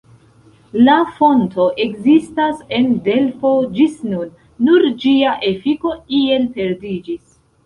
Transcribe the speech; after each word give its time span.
La 0.85 0.93
fonto 1.17 1.67
ekzistas 1.85 2.63
en 2.77 2.89
Delfo 3.09 3.51
ĝis 3.77 4.01
nun, 4.15 4.33
nur 4.71 4.89
ĝia 5.05 5.37
efiko 5.53 5.95
iel 6.23 6.51
perdiĝis. 6.59 7.23